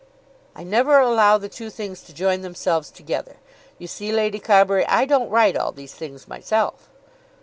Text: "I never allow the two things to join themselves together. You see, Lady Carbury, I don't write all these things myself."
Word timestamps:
"I 0.55 0.63
never 0.63 0.97
allow 0.97 1.37
the 1.37 1.47
two 1.47 1.69
things 1.69 2.01
to 2.01 2.11
join 2.11 2.41
themselves 2.41 2.89
together. 2.89 3.35
You 3.77 3.85
see, 3.85 4.11
Lady 4.11 4.39
Carbury, 4.39 4.83
I 4.87 5.05
don't 5.05 5.29
write 5.29 5.55
all 5.55 5.71
these 5.71 5.93
things 5.93 6.27
myself." 6.27 6.89